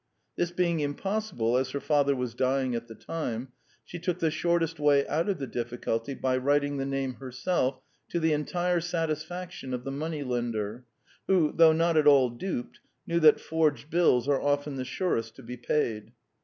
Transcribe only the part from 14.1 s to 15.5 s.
are often the surest to